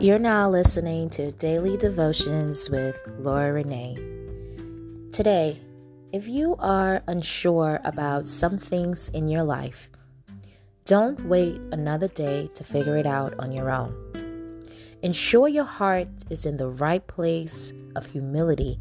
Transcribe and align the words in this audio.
You're 0.00 0.20
now 0.20 0.48
listening 0.48 1.10
to 1.10 1.32
Daily 1.32 1.76
Devotions 1.76 2.70
with 2.70 2.96
Laura 3.18 3.52
Renee. 3.52 3.96
Today, 5.10 5.60
if 6.12 6.28
you 6.28 6.54
are 6.60 7.02
unsure 7.08 7.80
about 7.82 8.24
some 8.24 8.58
things 8.58 9.08
in 9.08 9.26
your 9.26 9.42
life, 9.42 9.90
don't 10.84 11.20
wait 11.24 11.60
another 11.72 12.06
day 12.06 12.48
to 12.54 12.62
figure 12.62 12.96
it 12.96 13.06
out 13.06 13.34
on 13.40 13.50
your 13.50 13.72
own. 13.72 14.62
Ensure 15.02 15.48
your 15.48 15.64
heart 15.64 16.06
is 16.30 16.46
in 16.46 16.58
the 16.58 16.68
right 16.68 17.04
place 17.08 17.72
of 17.96 18.06
humility 18.06 18.78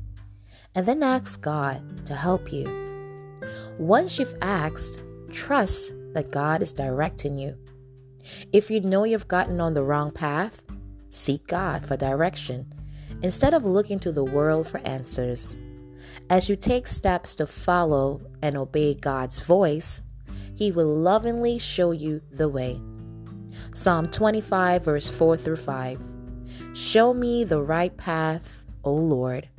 and 0.75 0.85
then 0.85 1.01
ask 1.01 1.41
God 1.41 2.05
to 2.05 2.13
help 2.13 2.53
you. 2.53 3.41
Once 3.79 4.19
you've 4.19 4.37
asked, 4.43 5.03
trust 5.31 5.93
that 6.13 6.29
God 6.29 6.61
is 6.61 6.73
directing 6.73 7.39
you. 7.39 7.57
If 8.53 8.69
you 8.69 8.81
know 8.81 9.03
you've 9.03 9.27
gotten 9.27 9.59
on 9.59 9.73
the 9.73 9.83
wrong 9.83 10.11
path, 10.11 10.61
Seek 11.17 11.47
God 11.47 11.83
for 11.83 11.97
direction 11.97 12.71
instead 13.23 13.53
of 13.53 13.65
looking 13.65 13.99
to 13.99 14.11
the 14.11 14.23
world 14.23 14.67
for 14.67 14.77
answers. 14.85 15.57
As 16.29 16.47
you 16.47 16.55
take 16.55 16.85
steps 16.87 17.33
to 17.35 17.47
follow 17.47 18.21
and 18.41 18.55
obey 18.55 18.93
God's 18.93 19.39
voice, 19.39 20.01
He 20.53 20.71
will 20.71 20.95
lovingly 20.95 21.57
show 21.57 21.91
you 21.91 22.21
the 22.31 22.47
way. 22.47 22.79
Psalm 23.73 24.07
25, 24.09 24.85
verse 24.85 25.09
4 25.09 25.37
through 25.37 25.57
5. 25.57 25.99
Show 26.73 27.13
me 27.13 27.43
the 27.43 27.63
right 27.63 27.97
path, 27.97 28.65
O 28.83 28.93
Lord. 28.93 29.49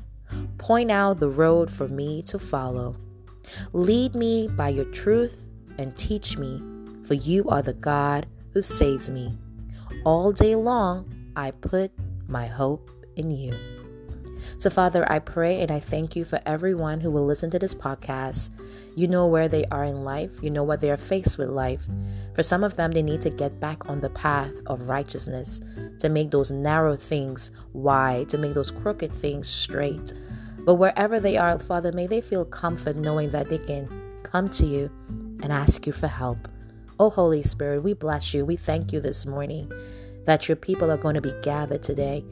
Point 0.59 0.93
out 0.93 1.19
the 1.19 1.29
road 1.29 1.73
for 1.73 1.89
me 1.89 2.23
to 2.23 2.39
follow. 2.39 2.97
Lead 3.73 4.15
me 4.15 4.49
by 4.49 4.69
your 4.69 4.87
truth 4.87 5.45
and 5.77 5.97
teach 5.97 6.39
me, 6.39 6.63
for 7.03 7.15
you 7.15 7.49
are 7.49 7.63
the 7.63 7.75
God 7.75 8.27
who 8.53 8.63
saves 8.63 9.11
me. 9.11 9.37
All 10.05 10.33
day 10.33 10.55
long, 10.55 11.18
I 11.39 11.53
put 11.53 11.93
my 12.27 12.49
hope 12.49 12.91
in 13.15 13.31
you. 13.31 13.55
So, 14.57 14.71
Father, 14.71 15.11
I 15.11 15.21
pray 15.21 15.61
and 15.61 15.71
I 15.71 15.79
thank 15.79 16.17
you 16.17 16.25
for 16.25 16.41
everyone 16.45 17.01
who 17.01 17.13
will 17.13 17.25
listen 17.25 17.49
to 17.53 17.61
this 17.61 17.77
podcast. 17.77 18.51
You 18.97 19.07
know 19.07 19.25
where 19.29 19.47
they 19.47 19.65
are 19.67 19.85
in 19.85 20.03
life, 20.03 20.33
you 20.43 20.51
know 20.51 20.65
what 20.65 20.81
they 20.81 20.91
are 20.91 20.97
faced 20.97 21.39
with 21.39 21.49
life. 21.49 21.89
For 22.35 22.43
some 22.43 22.65
of 22.65 22.75
them, 22.75 22.91
they 22.91 23.03
need 23.03 23.23
to 23.23 23.31
get 23.31 23.61
back 23.61 23.89
on 23.89 24.01
the 24.01 24.11
path 24.11 24.53
of 24.67 24.89
righteousness, 24.89 25.61
to 26.01 26.09
make 26.09 26.33
those 26.33 26.51
narrow 26.51 26.97
things 26.97 27.53
wide, 27.73 28.29
to 28.31 28.39
make 28.39 28.55
those 28.55 28.73
crooked 28.73 29.13
things 29.13 29.49
straight. 29.49 30.13
But 30.65 30.75
wherever 30.75 31.21
they 31.21 31.37
are, 31.37 31.57
Father, 31.61 31.93
may 31.93 32.09
they 32.09 32.21
feel 32.21 32.47
comfort 32.47 32.97
knowing 32.97 33.31
that 33.31 33.49
they 33.49 33.59
can 33.59 33.89
come 34.25 34.49
to 34.51 34.67
you 34.67 34.91
and 35.41 35.53
ask 35.53 35.87
you 35.87 35.93
for 35.93 36.09
help. 36.09 36.49
Oh, 36.99 37.11
Holy 37.11 37.45
Spirit, 37.45 37.85
we 37.85 37.93
bless 37.93 38.35
you. 38.35 38.45
We 38.45 38.57
thank 38.57 38.93
you 38.93 39.01
this 39.01 39.25
morning 39.25 39.71
that 40.29 40.47
your 40.47 40.57
people 40.57 40.91
are 40.91 40.99
going 40.99 41.15
to 41.15 41.23
be 41.23 41.33
gathered 41.41 41.83
today, 41.83 42.23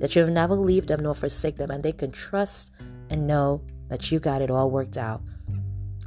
that 0.00 0.14
you'll 0.14 0.28
never 0.28 0.54
leave 0.54 0.86
them 0.86 1.00
nor 1.00 1.14
forsake 1.14 1.56
them, 1.56 1.70
and 1.70 1.82
they 1.82 1.92
can 1.92 2.10
trust 2.10 2.70
and 3.08 3.26
know 3.26 3.62
that 3.88 4.12
you 4.12 4.20
got 4.20 4.42
it 4.42 4.50
all 4.50 4.70
worked 4.70 4.98
out. 4.98 5.22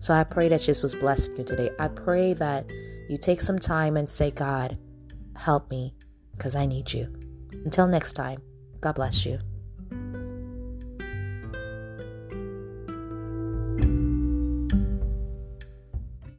So 0.01 0.13
I 0.13 0.23
pray 0.23 0.49
that 0.49 0.61
this 0.61 0.83
was 0.83 0.93
blessing 0.93 1.37
you 1.37 1.43
today. 1.43 1.71
I 1.79 1.87
pray 1.87 2.35
that 2.35 2.67
you 3.09 3.17
take 3.17 3.41
some 3.41 3.57
time 3.57 3.97
and 3.97 4.07
say, 4.07 4.29
God, 4.29 4.77
help 5.35 5.71
me 5.71 5.95
because 6.33 6.55
I 6.55 6.67
need 6.67 6.93
you. 6.93 7.11
Until 7.65 7.87
next 7.87 8.13
time, 8.13 8.39
God 8.79 8.93
bless 8.93 9.25
you. 9.25 9.39